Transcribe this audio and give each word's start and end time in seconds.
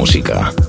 Música. 0.00 0.59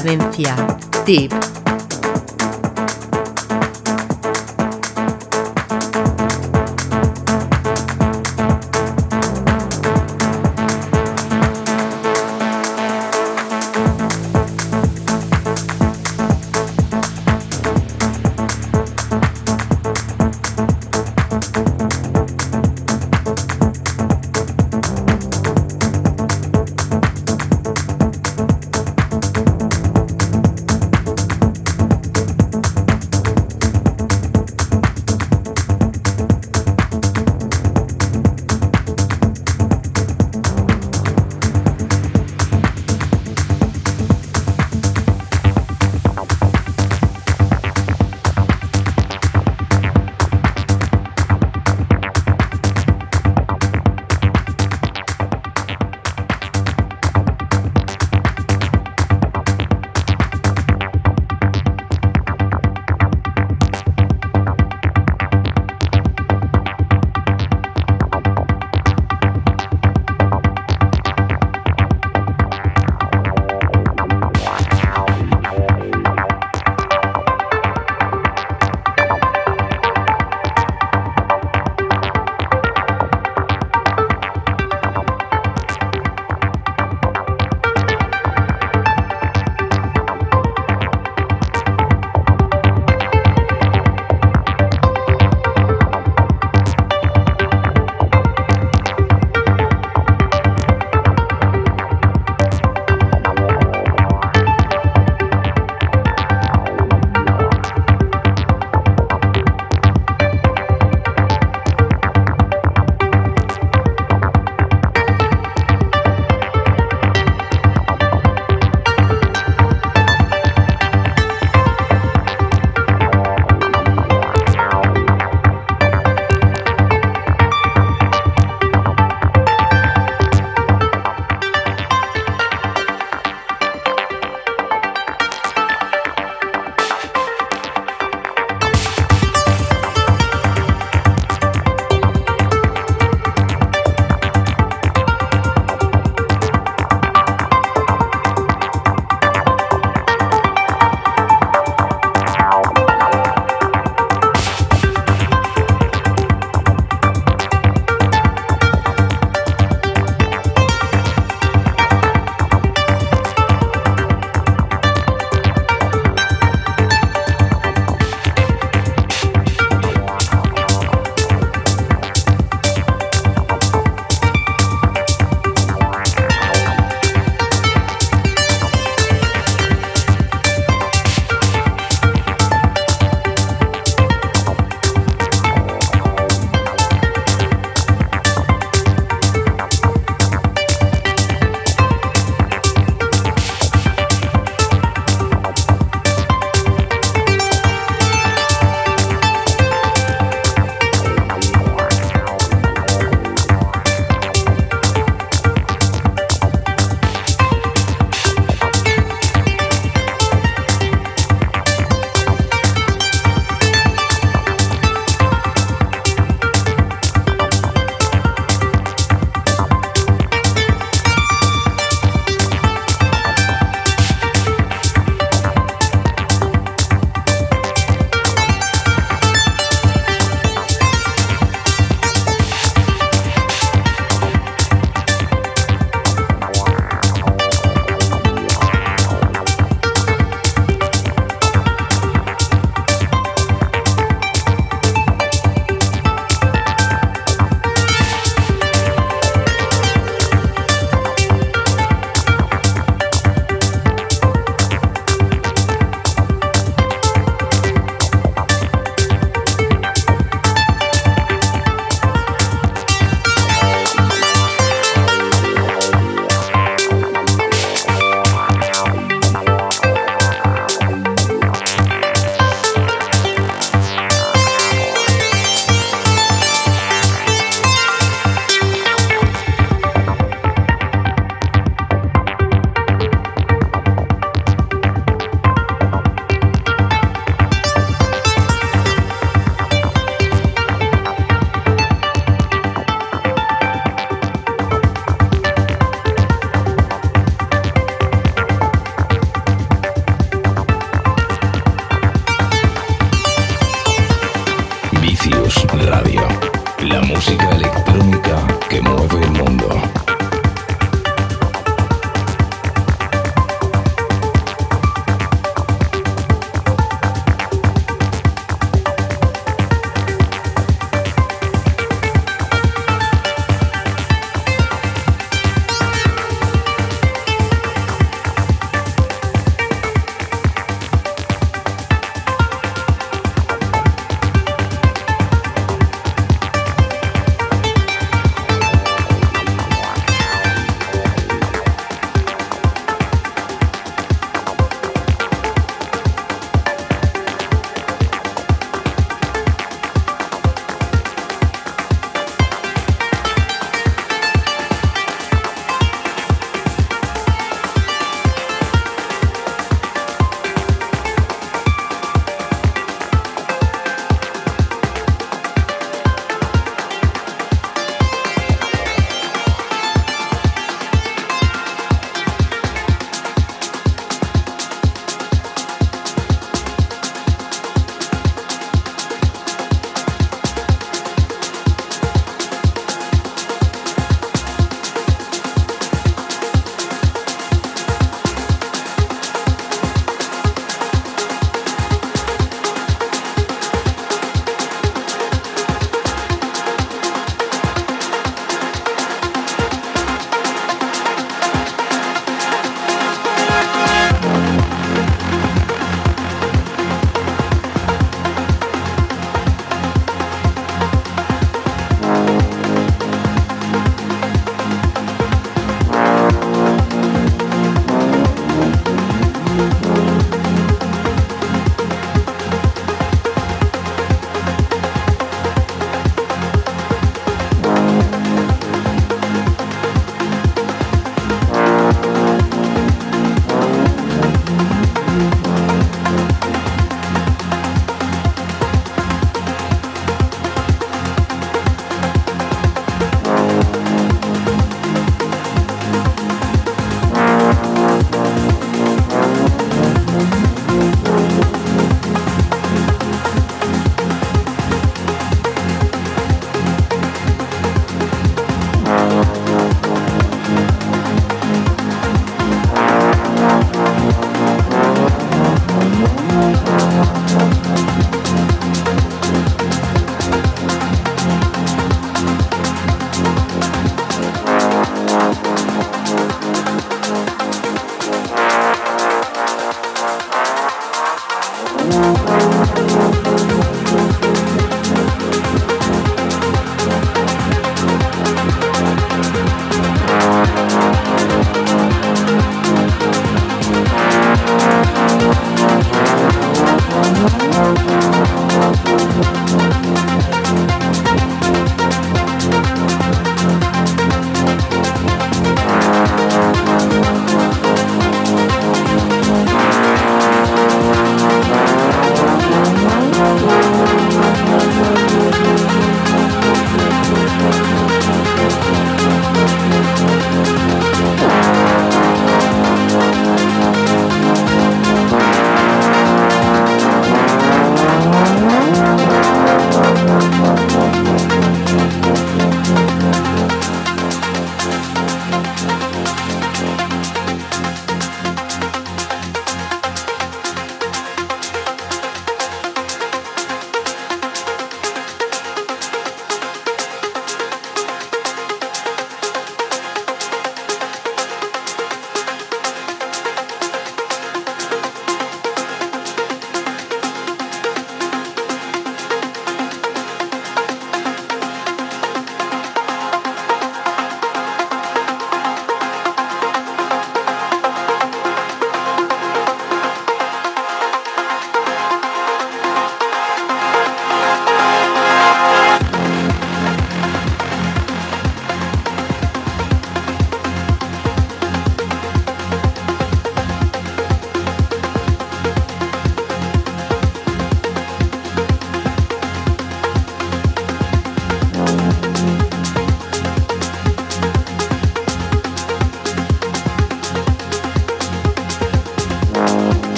Cadencia. 0.00 0.56
Tip. 1.04 1.59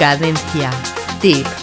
Cadencia. 0.00 0.70
Tip. 1.20 1.59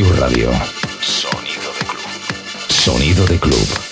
Radio. 0.00 0.50
Sonido 1.02 1.70
de 1.78 1.84
club. 1.84 2.00
Sonido 2.68 3.26
de 3.26 3.38
club. 3.38 3.91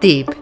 Tip. 0.00 0.41